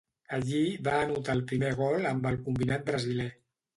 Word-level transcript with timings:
Allí 0.37 0.61
va 0.87 0.95
anotar 1.01 1.35
el 1.39 1.43
primer 1.51 1.71
gol 1.81 2.09
amb 2.13 2.27
el 2.31 2.43
combinat 2.49 2.87
brasiler. 2.89 3.29